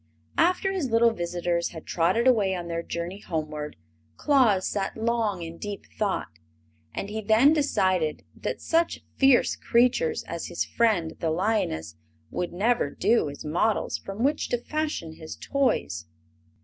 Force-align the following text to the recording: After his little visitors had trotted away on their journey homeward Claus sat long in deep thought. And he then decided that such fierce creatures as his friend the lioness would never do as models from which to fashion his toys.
After 0.39 0.71
his 0.71 0.89
little 0.89 1.11
visitors 1.11 1.69
had 1.69 1.85
trotted 1.85 2.25
away 2.25 2.55
on 2.55 2.67
their 2.67 2.81
journey 2.81 3.19
homeward 3.19 3.75
Claus 4.17 4.65
sat 4.67 4.97
long 4.97 5.43
in 5.43 5.59
deep 5.59 5.85
thought. 5.99 6.39
And 6.91 7.07
he 7.09 7.21
then 7.21 7.53
decided 7.53 8.23
that 8.35 8.59
such 8.61 9.03
fierce 9.17 9.55
creatures 9.55 10.23
as 10.23 10.47
his 10.47 10.65
friend 10.65 11.15
the 11.19 11.29
lioness 11.29 11.97
would 12.31 12.51
never 12.51 12.89
do 12.89 13.29
as 13.29 13.45
models 13.45 13.99
from 13.99 14.23
which 14.23 14.49
to 14.49 14.57
fashion 14.57 15.17
his 15.17 15.35
toys. 15.35 16.07